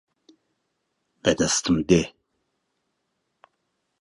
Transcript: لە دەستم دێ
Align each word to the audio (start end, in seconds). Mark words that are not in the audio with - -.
لە 1.23 1.31
دەستم 1.39 1.75
دێ 1.89 2.03